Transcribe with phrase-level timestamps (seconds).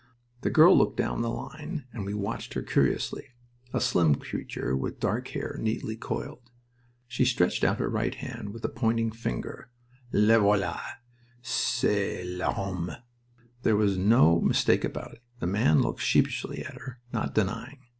[0.41, 3.27] The girl looked down the line, and we watched her curiously
[3.71, 6.49] a slim creature with dark hair neatly coiled.
[7.07, 9.69] She stretched out her right hand with a pointing finger.
[10.11, 10.81] "Le voila!...
[11.43, 12.93] c'est l'homme."
[13.61, 17.77] There was no mistake about it, and the man looked sheepishly at her, not denying.